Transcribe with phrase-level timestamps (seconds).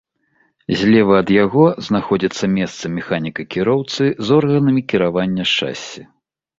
[0.79, 6.01] Злева ад яго знаходзіцца месца механіка-кіроўцы з органамі кіравання шасі.